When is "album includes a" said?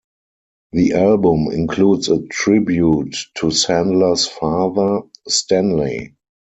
0.93-2.23